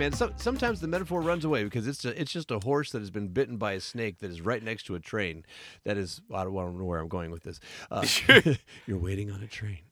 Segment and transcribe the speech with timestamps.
[0.00, 0.12] man.
[0.12, 3.10] So, sometimes the metaphor runs away because it's a, it's just a horse that has
[3.10, 5.44] been bitten by a snake that is right next to a train.
[5.84, 7.60] That is, I don't, I don't know where I'm going with this.
[7.90, 8.06] Uh,
[8.86, 9.80] you're waiting on a train.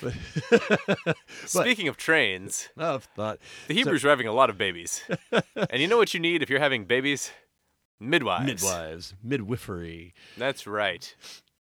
[0.00, 1.16] But,
[1.46, 3.38] Speaking of trains, I've thought
[3.68, 5.02] the Hebrews were having a lot of babies.
[5.30, 7.30] and you know what you need if you're having babies?
[8.00, 8.46] Midwives.
[8.46, 10.12] midwives, midwifery.
[10.36, 11.14] That's right.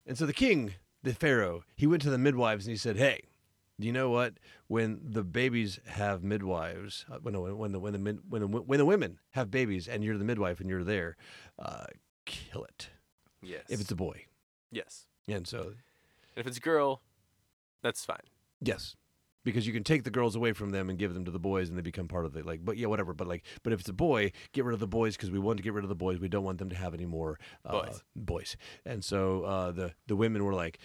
[0.08, 3.26] And so the king, the pharaoh, he went to the midwives and he said, "Hey,
[3.82, 4.36] do you know what?
[4.68, 8.78] When the babies have midwives, uh, when the when the when the when the when
[8.80, 11.18] the women have babies, and you're the midwife and you're there,
[11.60, 11.86] uh,
[12.26, 12.90] kill it
[13.42, 13.66] Yes.
[13.70, 14.26] if it's a boy."
[14.72, 15.06] yes.
[15.28, 15.76] And so And
[16.38, 17.02] if it's a girl,
[17.82, 18.28] that's fine.
[18.62, 18.96] yes,
[19.44, 21.70] because you can take the girls away from them and give them to the boys,
[21.70, 22.46] and they become part of it.
[22.46, 23.14] Like, but yeah, whatever.
[23.14, 25.58] But like, but if it's a boy, get rid of the boys because we want
[25.58, 26.20] to get rid of the boys.
[26.20, 28.04] We don't want them to have any more uh, Boys.
[28.16, 28.58] boys.
[28.86, 30.80] And so uh, the the women were like,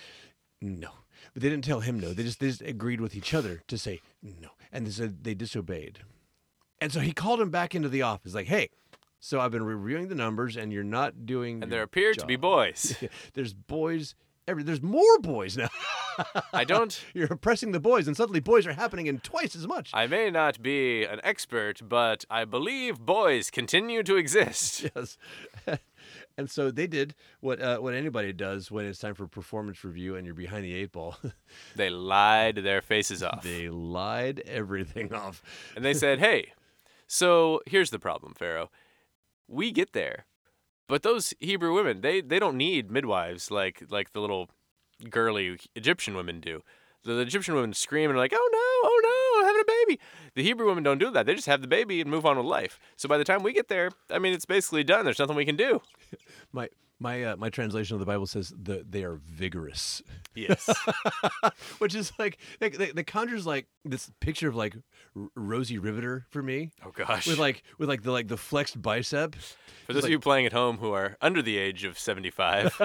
[0.60, 0.90] no,
[1.34, 2.12] but they didn't tell him no.
[2.12, 5.34] They just they just agreed with each other to say no, and they said they
[5.34, 6.00] disobeyed.
[6.80, 8.70] And so he called him back into the office, like, hey.
[9.18, 11.62] So I've been reviewing the numbers, and you're not doing.
[11.62, 12.96] And there appear to be boys.
[13.32, 14.14] There's boys.
[14.48, 15.70] Every there's more boys now.
[16.52, 17.02] I don't.
[17.14, 19.90] You're oppressing the boys, and suddenly boys are happening in twice as much.
[19.92, 24.86] I may not be an expert, but I believe boys continue to exist.
[24.96, 25.18] yes.
[26.38, 30.16] And so they did what uh, what anybody does when it's time for performance review
[30.16, 31.16] and you're behind the eight ball.
[31.74, 33.42] They lied their faces off.
[33.42, 35.42] they lied everything off.
[35.74, 36.52] And they said, hey,
[37.06, 38.70] so here's the problem, Pharaoh.
[39.48, 40.26] We get there,
[40.88, 44.50] but those Hebrew women, they, they don't need midwives like like the little
[45.10, 46.62] girly Egyptian women do.
[47.04, 49.64] The, the Egyptian women scream and are like, oh no, oh no, I'm having a
[49.86, 50.00] baby.
[50.34, 51.26] The Hebrew women don't do that.
[51.26, 52.78] They just have the baby and move on with life.
[52.96, 55.04] So by the time we get there, I mean, it's basically done.
[55.04, 55.80] There's nothing we can do.
[56.52, 56.68] My
[56.98, 60.02] my uh, my translation of the Bible says that they are vigorous,
[60.34, 60.68] Yes.
[61.78, 64.76] which is like they, they, they conjures like this picture of like
[65.16, 67.26] R- Rosie Riveter for me, oh gosh.
[67.26, 69.34] with like with like the like the flexed bicep.
[69.86, 72.80] For those of you playing at home who are under the age of 75,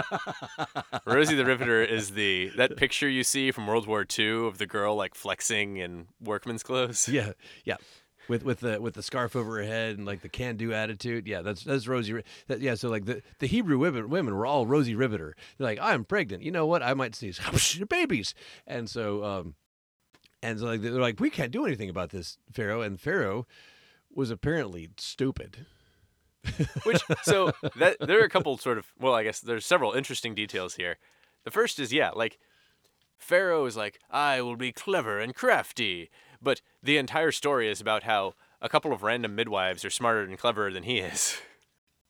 [1.06, 4.66] Rosie the Riveter is the that picture you see from World War II of the
[4.68, 7.08] girl like flexing in workman's clothes.
[7.08, 7.32] Yeah,
[7.66, 7.78] yeah.
[8.28, 11.28] With with the with the scarf over her head and like the can do attitude,
[11.28, 12.24] yeah, that's that's Rosie.
[12.48, 15.36] That, yeah, so like the, the Hebrew women women were all Rosie Riveter.
[15.58, 16.44] They're like, I'm pregnant.
[16.44, 16.84] You know what?
[16.84, 17.40] I might sneeze.
[17.90, 18.34] babies.
[18.68, 19.56] And so um,
[20.44, 22.82] and so like they're like, we can't do anything about this, Pharaoh.
[22.82, 23.48] And Pharaoh
[24.14, 25.66] was apparently stupid.
[26.84, 30.34] Which so that there are a couple sort of well, I guess there's several interesting
[30.34, 30.98] details here.
[31.44, 32.40] The first is yeah, like
[33.22, 36.10] Pharaoh is like, I will be clever and crafty.
[36.42, 40.38] But the entire story is about how a couple of random midwives are smarter and
[40.38, 41.38] cleverer than he is.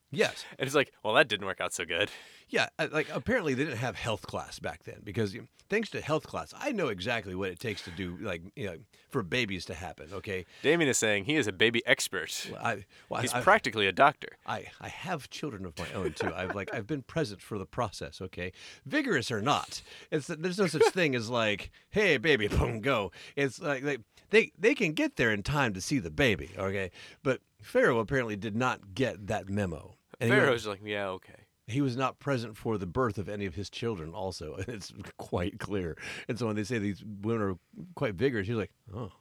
[0.10, 0.46] Yes.
[0.58, 2.10] And it's like, well, that didn't work out so good.
[2.52, 5.90] Yeah, uh, like apparently they didn't have health class back then because you know, thanks
[5.92, 8.76] to health class, I know exactly what it takes to do like you know
[9.10, 10.10] for babies to happen.
[10.12, 12.50] Okay, Damien is saying he is a baby expert.
[12.52, 14.28] well, I, well, He's I, practically a doctor.
[14.46, 16.32] I, I have children of my own too.
[16.36, 18.22] I've like I've been present for the process.
[18.22, 18.52] Okay,
[18.86, 19.82] vigorous or not,
[20.12, 23.14] it's there's no such thing as like, hey baby, boom, go.
[23.38, 26.52] It's like they they they can get there in time to see the baby.
[26.58, 26.92] Okay,
[27.24, 29.96] but Pharaoh apparently did not get that memo.
[30.20, 31.41] And Pharaoh's like, yeah, okay.
[31.72, 34.14] He was not present for the birth of any of his children.
[34.14, 35.98] Also, it's quite clear.
[36.28, 37.56] And so when they say these women are
[37.96, 39.12] quite vigorous, he's like, oh.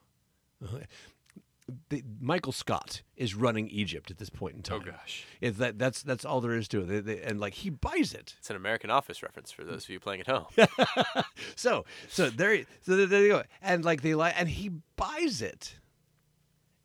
[1.88, 4.88] The, Michael Scott is running Egypt at this point in oh, time.
[4.88, 6.86] Oh gosh, It's that that's that's all there is to it.
[6.86, 8.34] They, they, and like he buys it.
[8.38, 10.46] it's an American Office reference for those of you playing at home.
[11.54, 13.42] So so there so there- you go.
[13.62, 15.76] And like they like and he buys it.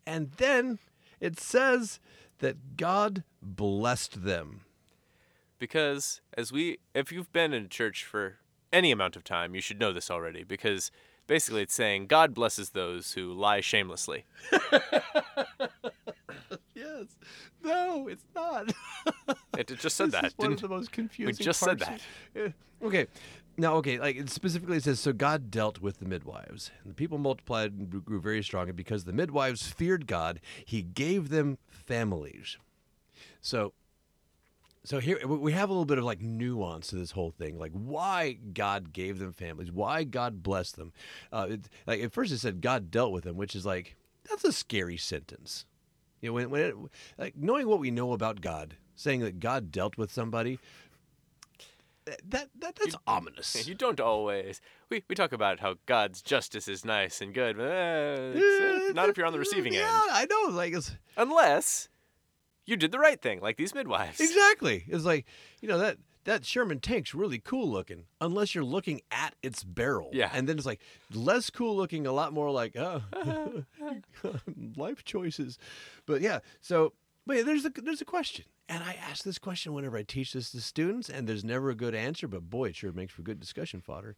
[0.06, 0.78] And then
[1.18, 1.98] it says
[2.38, 4.65] that God blessed them.
[5.58, 8.38] Because as we, if you've been in church for
[8.72, 10.44] any amount of time, you should know this already.
[10.44, 10.90] Because
[11.26, 14.24] basically, it's saying God blesses those who lie shamelessly.
[16.74, 17.06] Yes.
[17.64, 18.70] No, it's not.
[19.56, 20.24] It, it just said This that.
[20.26, 21.34] is one of the most confusing.
[21.38, 22.00] We just said that.
[22.34, 22.52] of-.
[22.82, 23.06] Okay.
[23.56, 26.94] Now, okay, like it specifically it says, so God dealt with the midwives, and the
[26.94, 31.56] people multiplied and grew very strong, and because the midwives feared God, He gave them
[31.70, 32.58] families.
[33.40, 33.72] So,
[34.86, 37.72] so here we- have a little bit of like nuance to this whole thing, like
[37.72, 40.92] why God gave them families, why God blessed them.
[41.32, 43.96] Uh, it, like at first it said God dealt with them, which is like
[44.28, 45.66] that's a scary sentence.
[46.20, 46.74] You know, when, when it,
[47.18, 50.60] like knowing what we know about God, saying that God dealt with somebody,
[52.04, 53.66] that that, that that's ominous.
[53.68, 54.60] you don't always.
[54.88, 58.92] We, we talk about how God's justice is nice and good, but eh, it's, uh,
[58.92, 60.10] not if you're on the receiving yeah, end.
[60.12, 60.54] I know.
[60.56, 60.74] Like
[61.16, 61.88] Unless
[62.66, 64.20] you did the right thing, like these midwives.
[64.20, 64.84] exactly.
[64.88, 65.24] It's like
[65.60, 70.10] you know that that Sherman tank's really cool looking, unless you're looking at its barrel.
[70.12, 70.30] Yeah.
[70.34, 70.80] And then it's like
[71.14, 73.02] less cool looking, a lot more like, oh,
[74.76, 75.56] life choices.
[76.04, 76.92] But yeah, so,
[77.26, 78.44] but yeah, there's a, there's a question.
[78.68, 81.76] And I ask this question whenever I teach this to students, and there's never a
[81.76, 84.16] good answer, but boy, it sure makes for good discussion fodder.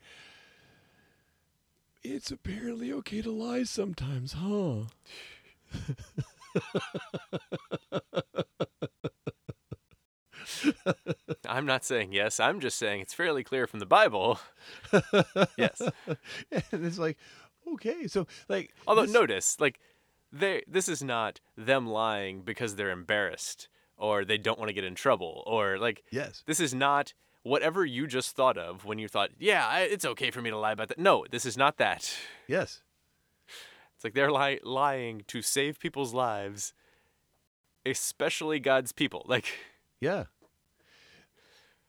[2.02, 4.84] It's apparently okay to lie sometimes, huh?
[11.46, 12.40] I'm not saying yes.
[12.40, 14.38] I'm just saying it's fairly clear from the Bible.
[15.56, 15.80] yes.
[16.50, 17.18] and it's like,
[17.74, 19.80] okay, so like, Although this- notice, like
[20.32, 24.84] they this is not them lying because they're embarrassed or they don't want to get
[24.84, 27.14] in trouble or like yes, this is not
[27.44, 30.58] whatever you just thought of when you thought, "Yeah, I, it's okay for me to
[30.58, 32.14] lie about that." No, this is not that.
[32.46, 32.82] yes,
[33.98, 36.72] It's like they're li- lying to save people's lives,
[37.84, 39.24] especially God's people.
[39.28, 39.46] Like
[40.00, 40.24] yeah.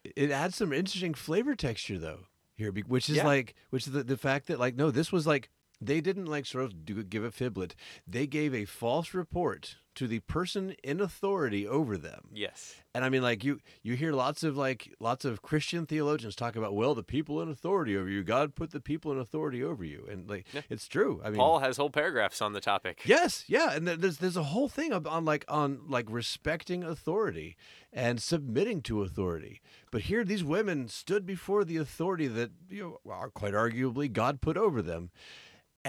[0.03, 2.21] It adds some interesting flavor texture though
[2.56, 3.27] here, which is Yeah.
[3.27, 5.50] like, which is the, the fact that like, no, this was like
[5.81, 7.73] they didn't like sort of do, give a fiblet.
[8.07, 12.29] They gave a false report to the person in authority over them.
[12.33, 12.75] yes.
[12.95, 16.55] And I mean, like you, you hear lots of like lots of Christian theologians talk
[16.55, 18.23] about, well, the people in authority over you.
[18.23, 20.61] God put the people in authority over you, and like Yeah.
[20.69, 21.21] it's true.
[21.23, 23.01] I mean, Paul has whole paragraphs on the topic.
[23.05, 27.55] Yes, yeah, and there's there's a whole thing on like on like respecting authority
[27.93, 29.61] and submitting to authority.
[29.91, 34.41] But here, these women stood before the authority that you know are quite arguably God
[34.41, 35.11] put over them,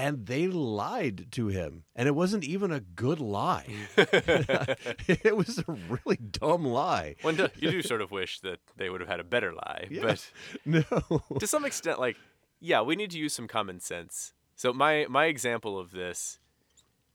[0.00, 3.66] and they lied to him, and it wasn't even a good lie.
[3.96, 7.16] it was a really dumb lie.
[7.22, 9.86] One do- you do sort of wish that they would have had a better lie,
[9.90, 10.02] Yeah.
[10.02, 10.30] but
[10.64, 10.82] No.
[11.38, 12.16] to some extent, like,
[12.60, 14.32] yeah, we need to use some common sense.
[14.56, 16.38] So my my example of this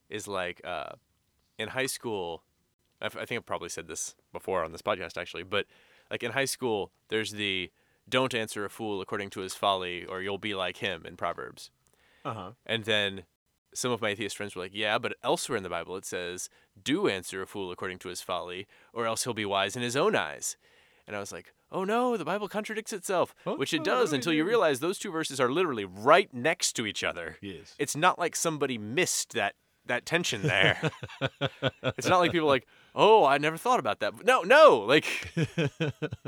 [0.09, 0.93] is like uh,
[1.57, 2.43] in high school.
[3.01, 5.65] I think I've probably said this before on this podcast actually, but
[6.09, 7.71] like in high school, there's the
[8.09, 11.69] "Don't answer a fool according to his folly, or you'll be like him" in Proverbs.
[12.25, 12.51] Uh huh.
[12.65, 13.23] And then
[13.73, 16.49] some of my atheist friends were like, "Yeah, but elsewhere in the Bible it says,
[16.81, 19.95] do answer a fool according to his folly, or else he'll be wise in his
[19.95, 20.57] own eyes."
[21.07, 24.33] And I was like, "Oh no, the Bible contradicts itself," Oh, which it does until
[24.33, 27.37] you realize those two verses are literally right next to each other.
[27.41, 27.75] Yes.
[27.77, 29.53] It's not like somebody missed that
[29.85, 30.91] that tension there.
[31.95, 35.05] it's not like people are like, "Oh, I never thought about that." No, no, like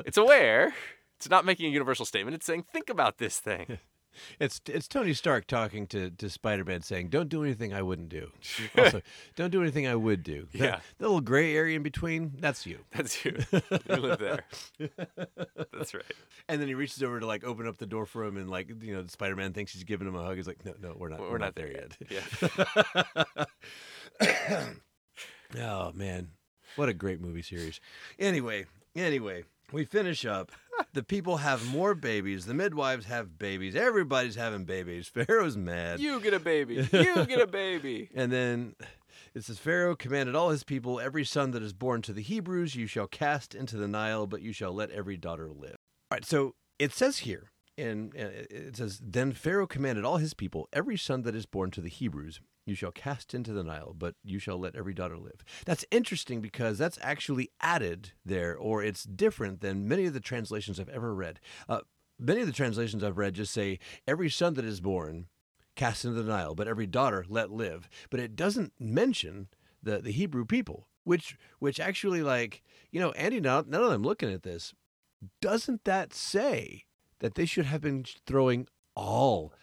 [0.05, 0.75] it's aware.
[1.15, 2.35] It's not making a universal statement.
[2.35, 3.79] It's saying, "Think about this thing."
[4.39, 8.09] It's it's Tony Stark talking to, to Spider Man saying, "Don't do anything I wouldn't
[8.09, 8.31] do."
[8.77, 9.01] also,
[9.35, 10.47] don't do anything I would do.
[10.53, 10.79] That- Yeah.
[10.97, 12.79] the little gray area in between, that's you.
[12.91, 13.37] That's you.
[13.89, 14.43] You live there.
[15.73, 16.03] That's right.
[16.49, 18.69] And then he reaches over to like open up the door for him, and like
[18.81, 20.37] you know, Spider Man thinks he's giving him a hug.
[20.37, 21.19] He's like, "No, no, we're not.
[21.19, 21.97] We're, not, there yet.
[22.09, 23.45] Yeah.
[25.59, 26.29] oh man,
[26.75, 27.79] what a great movie series.
[28.19, 28.65] Anyway,
[28.95, 30.51] anyway, we finish up.
[30.93, 32.45] The people have more babies.
[32.45, 33.75] The midwives have babies.
[33.75, 35.07] Everybody's having babies.
[35.13, 35.99] Pharaoh's mad.
[35.99, 36.75] You get a baby.
[36.91, 38.09] You get a baby.
[38.13, 38.75] And then
[39.33, 42.75] it says Pharaoh commanded all his people, every son that is born to the Hebrews
[42.75, 45.77] you shall cast into the Nile, but you shall let every daughter live.
[46.11, 50.35] All right, so it says here, and uh, it says, Then Pharaoh commanded all his
[50.35, 53.95] people, every son that is born to the Hebrews you shall cast into the Nile,
[53.97, 55.43] but you shall let every daughter live.
[55.65, 60.79] That's interesting because that's actually added there, or it's different than many of the translations
[60.79, 61.39] I've ever read.
[61.69, 61.79] Uh,
[62.19, 65.27] many of the translations I've read just say, Every son that is born
[65.75, 67.87] cast into the Nile, but every daughter let live.
[68.09, 69.47] But it doesn't mention
[69.81, 73.39] the, the Hebrew people, which which actually like you know Andy.
[73.39, 74.73] Now, now that I'm looking at this,
[75.41, 76.83] doesn't that say
[77.19, 79.53] that they should have been throwing all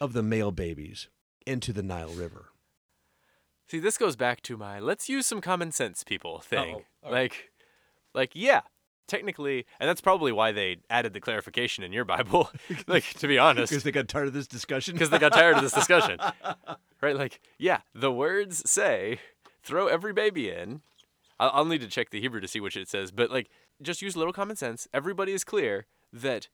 [0.00, 1.08] of the male babies
[1.46, 2.46] into the Nile River?
[3.68, 6.82] See, this goes back to my let's use some common sense people thing.
[7.04, 7.12] Right.
[7.12, 7.50] Like
[8.14, 8.62] like yeah,
[9.06, 12.50] technically, and that's probably why they added the clarification in your Bible.
[12.86, 14.94] like to be honest, Because they got tired of this discussion.
[14.94, 16.18] because they got tired of this discussion.
[17.02, 17.16] Right?
[17.16, 19.20] Like, yeah, the words say
[19.62, 20.82] throw every baby in.
[21.38, 23.48] I'll, I'll need to check the Hebrew to see which it says, but like,
[23.80, 24.86] just use a little common sense.
[24.92, 26.48] Everybody is clear that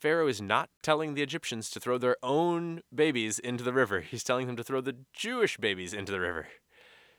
[0.00, 4.00] Pharaoh is not telling the Egyptians to throw their own babies into the river.
[4.00, 6.48] He's telling them to throw the Jewish babies into the river.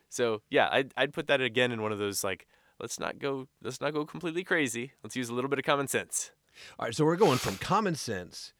[0.10, 2.48] So yeah, I'd I'd put that again in one of those like
[2.80, 4.94] let's not go let's not go completely crazy.
[5.04, 6.32] Let's use a little bit of common sense.
[6.80, 8.52] All right, so we're going from common sense,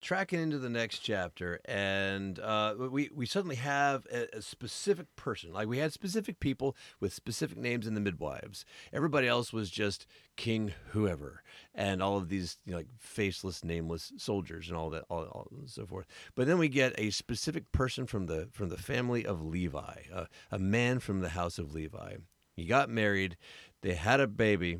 [0.00, 5.52] tracking into the next chapter, and uh, we we suddenly have a, a specific person.
[5.52, 8.64] Like we had specific people with specific names in the midwives.
[8.92, 11.42] Everybody else was just King whoever,
[11.74, 15.48] and all of these you know, like faceless, nameless soldiers and all that, all, all
[15.66, 16.06] so forth.
[16.34, 20.26] But then we get a specific person from the from the family of Levi, uh,
[20.50, 22.16] a man from the house of Levi.
[22.54, 23.36] He got married.
[23.82, 24.78] They had a baby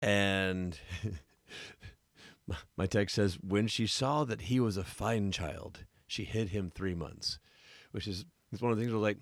[0.00, 0.78] And
[2.76, 6.70] my- text says, when she saw that he was a fine child, she hid him
[6.70, 7.38] three months,
[7.92, 9.18] which is it's one of the things where like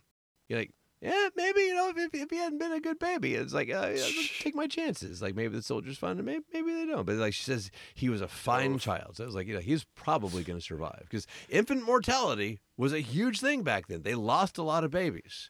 [0.49, 0.73] you're like.
[1.03, 3.91] Yeah, maybe you know if, if he hadn't been a good baby, it's like uh,
[3.97, 4.07] yeah,
[4.41, 5.23] take my chances.
[5.23, 7.07] Like maybe the soldiers find him, maybe, maybe they don't.
[7.07, 8.83] But like she says, he was a fine Oof.
[8.83, 9.17] child.
[9.17, 12.93] So it was like you know he's probably going to survive because infant mortality was
[12.93, 14.03] a huge thing back then.
[14.03, 15.49] They lost a lot of babies.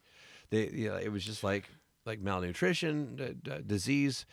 [0.50, 1.68] They you know it was just like
[2.06, 4.26] like malnutrition, d- d- disease,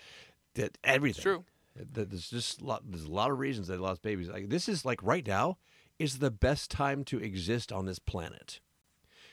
[0.53, 1.17] that everything.
[1.17, 1.46] It's true.
[1.91, 4.29] There's just a lot, there's a lot of reasons they lost babies.
[4.29, 5.57] Like this is like right now
[6.00, 8.60] is the best time to exist on this planet.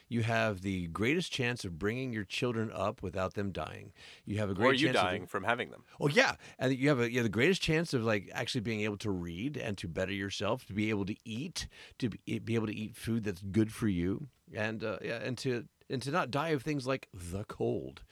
[0.06, 3.92] You have the greatest chance of bringing your children up without them dying.
[4.26, 5.84] You have a great Or you chance of- dying from having them.
[5.98, 8.82] Oh yeah, and you have a you have the greatest chance of like actually being
[8.82, 12.54] able to read and to better yourself, to be able to eat, to be, be
[12.54, 16.10] able to eat food that's good for you, and uh, yeah, and to and to
[16.10, 18.02] not die of things like the cold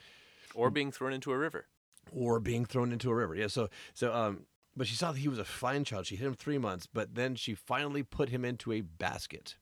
[0.55, 1.67] Or being thrown into a river.
[2.15, 3.35] Or being thrown into a river.
[3.35, 6.07] Yeah, so so um, but she saw that he was a fine child.
[6.07, 9.57] She hid him three months, but then she finally put him into a basket,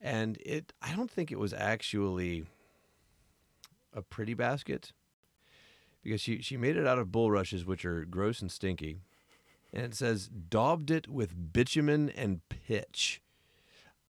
[0.00, 2.44] and it I don't think it was actually
[3.94, 4.92] a pretty basket
[6.02, 9.00] because she she made it out of bulrushes, which are gross and stinky,
[9.72, 13.22] and it says daubed it with bitumen and pitch.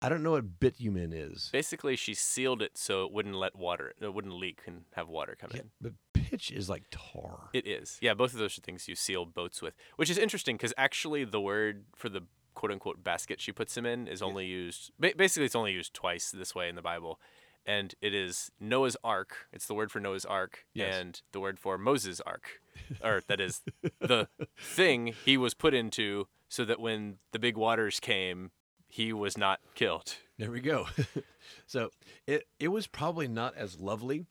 [0.02, 1.50] I don't know what bitumen is.
[1.52, 5.36] Basically, she sealed it so it wouldn't let water, it wouldn't leak and have water
[5.40, 5.70] come Yeah, in.
[5.82, 7.50] but pitch is like tar.
[7.54, 7.98] It is.
[8.02, 11.24] Yeah, both of those are things you seal boats with, which is interesting because actually
[11.24, 12.22] the word for the
[12.54, 16.30] quote unquote basket she puts him in is only used, basically, it's only used twice
[16.32, 17.20] this way in the Bible.
[17.68, 19.48] And it is Noah's Ark.
[19.52, 20.96] It's the word for Noah's Ark Yes.
[20.96, 22.62] and the word for Moses' Ark.
[23.04, 23.64] or that is
[24.00, 24.28] the
[24.60, 28.52] thing he was put into so that when the big waters came,
[28.96, 30.16] he was not killed.
[30.38, 30.88] There we go.
[31.66, 31.90] so
[32.28, 34.26] it it was probably not as lovely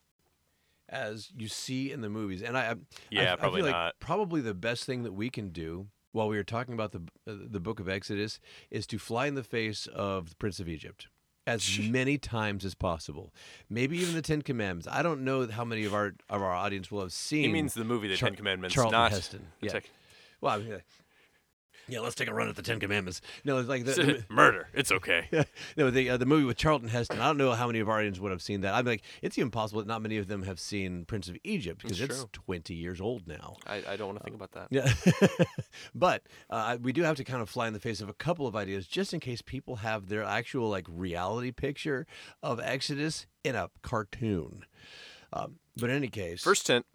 [0.88, 2.74] as you see in the movies, and I I-
[3.10, 3.84] Yeah, I, probably I not.
[3.86, 7.00] Like probably the best thing that we can do while we are talking about the
[7.26, 8.38] uh, the Book of Exodus
[8.70, 11.08] is to fly in the face of the Prince of Egypt.
[11.46, 13.34] As many times as possible,
[13.68, 14.88] maybe even the Ten Commandments.
[14.90, 17.42] I don't know how many of our of our audience will have seen.
[17.42, 19.46] He means the movie The Char- Ten Commandments, Charlton not Heston.
[19.60, 19.72] Yeah.
[19.72, 19.90] Tech-
[20.40, 20.80] Well, I mean,
[21.88, 22.00] yeah.
[22.00, 23.20] Let's take a run at the Ten Commandments.
[23.44, 24.68] No, it's like the, the, murder.
[24.74, 25.28] It's okay.
[25.76, 27.20] no, the uh, the movie with Charlton Heston.
[27.20, 28.74] I don't know how many of our audience would have seen that.
[28.74, 31.82] I'm like, it's even possible that not many of them have seen Prince of Egypt
[31.82, 33.56] because It's it's 20 years old now.
[33.66, 34.68] I, I don't want to think about that.
[34.70, 35.44] Yeah,
[35.94, 38.46] but uh, we do have to kind of fly in the face of a couple
[38.46, 42.06] of ideas just in case people have their actual like reality picture
[42.42, 44.64] of Exodus in a cartoon.
[45.32, 46.86] Um, but in any case, First tent,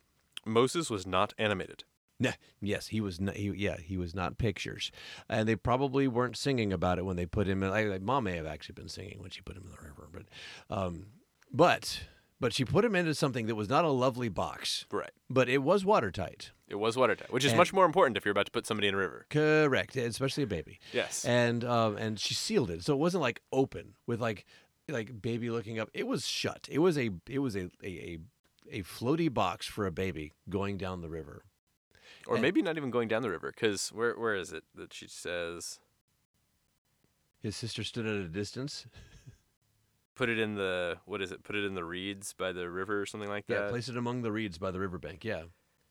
[0.46, 1.84] Moses was not animated.
[2.22, 3.22] Nah, yes, he was.
[3.22, 4.92] Not, he, yeah, he was not pictures,
[5.30, 7.70] and they probably weren't singing about it when they put him in.
[7.70, 10.24] Like, mom may have actually been singing when she put him in the river, but,
[10.70, 11.06] um,
[11.52, 12.02] but,
[12.40, 15.12] but she put him into something that was not a lovely box, Right.
[15.30, 16.52] but it was watertight.
[16.68, 18.88] It was watertight, which is And- much more important if you're about to put somebody
[18.90, 19.26] in a river.
[19.30, 20.80] Correct, especially a baby.
[20.94, 21.24] Yes.
[21.26, 24.46] And um, and she sealed it, so it wasn't like open with like
[24.90, 25.90] like baby looking up.
[25.94, 26.68] It was shut.
[26.70, 28.18] It was a it was a a a,
[28.72, 31.44] a floaty box for a baby going down the river.
[32.30, 34.94] Or and- maybe not even going down the river, because where where is it that
[34.94, 35.80] she says
[37.42, 38.86] His sister stood at a distance.
[40.16, 41.44] put it in the what is it?
[41.44, 43.54] Put it in the reeds by the river or something like that?
[43.66, 45.24] Yeah, place it among the reeds by the riverbank.
[45.24, 45.44] Yeah.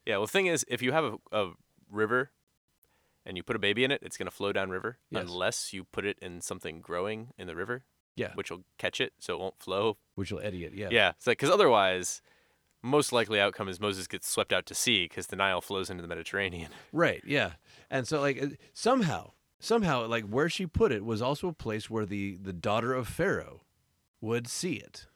[0.07, 0.17] Yeah.
[0.19, 1.51] Well, the thing is, if you have a, a
[1.91, 2.31] river
[3.25, 5.23] and you put a baby in it, it's going to flow down river Yes.
[5.27, 7.85] unless you put it in something growing in the river.
[8.17, 8.33] Yeah.
[8.35, 9.97] Which will catch it, so it won't flow.
[10.17, 10.75] Which will eddy it.
[10.75, 10.89] Yeah.
[10.91, 11.11] Yeah.
[11.11, 12.21] It's like because otherwise,
[12.83, 16.03] most likely outcome is Moses gets swept out to sea because the Nile flows into
[16.03, 16.71] the Mediterranean.
[16.93, 17.23] Right.
[17.27, 17.53] Yeah.
[17.91, 21.89] And so like uh, somehow, somehow like where she put it was also a place
[21.91, 23.63] where the the daughter of Pharaoh
[24.21, 25.07] would see it.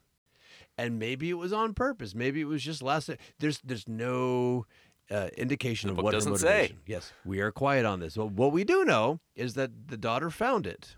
[0.79, 2.15] And maybe it was on purpose.
[2.15, 3.11] Maybe it was just last.
[3.39, 4.65] There's there's no
[5.11, 6.47] uh, indication The of what her doesn't say.
[6.47, 6.79] motivation.
[6.87, 8.17] Yes, we are quiet on this.
[8.17, 10.97] Well, what we do know is that the daughter found it,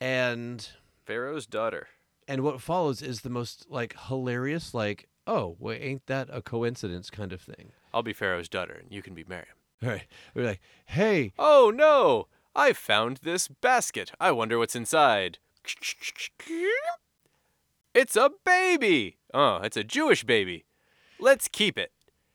[0.00, 0.68] and
[1.04, 1.88] Pharaoh's daughter.
[2.28, 7.10] and what follows is the most like hilarious, like oh, well, ain't that a coincidence
[7.10, 7.72] kind of thing.
[7.92, 9.56] I'll be Pharaoh's daughter, and you can be Miriam.
[9.82, 12.28] All right, we're like, hey, Oh no!
[12.54, 14.12] I found this basket.
[14.20, 15.38] I wonder what's inside.
[17.94, 19.18] It's a baby.
[19.32, 20.64] Oh, it's a Jewish baby.
[21.18, 21.92] Let's keep it.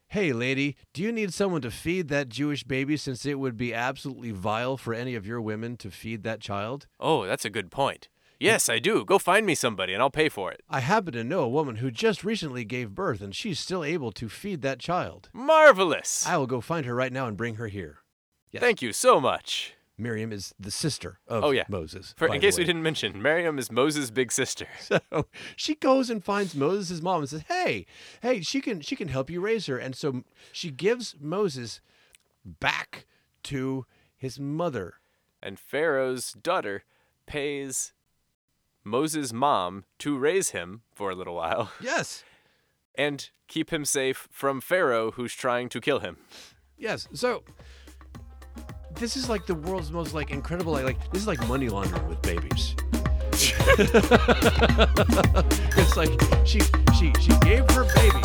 [0.09, 3.73] Hey, lady, do you need someone to feed that Jewish baby since it would be
[3.73, 6.87] absolutely vile for any of your women to feed that child?
[6.99, 8.07] Oh, that's a good point.
[8.39, 9.03] Yes, I do.
[9.03, 10.61] Go find me somebody, and I'll pay for it.
[10.69, 14.11] I happen to know a woman who just recently gave birth and she's still able
[14.13, 15.29] to feed that child.
[15.33, 16.25] Marvelous.
[16.27, 17.99] I will go find her right now and bring her here.
[18.51, 18.61] Yes.
[18.61, 19.73] Thank you so much.
[19.97, 21.63] Miriam is the sister of Oh, yeah.
[21.67, 22.13] Moses.
[22.17, 24.67] For, in case we didn't mention, Miriam is Moses' big sister.
[24.79, 24.99] So
[25.55, 27.87] she goes and finds Moses' mom and says, "Hey,
[28.21, 31.81] hey, she can she can help you raise her." And so she gives Moses
[32.45, 33.07] back
[33.43, 34.95] to his mother.
[35.41, 36.83] And Pharaoh's daughter
[37.25, 37.93] pays
[38.87, 42.23] Moses' mom to raise him for a little while Yes.
[42.95, 46.17] and keep him safe from Pharaoh, who's trying to kill him.
[46.77, 47.07] Yes.
[47.13, 47.43] So
[48.95, 52.07] this is like the world's most like incredible like, like this is like money laundering
[52.07, 52.75] with babies.
[55.77, 56.09] it's like
[56.45, 56.59] she
[56.97, 58.21] she she gave her baby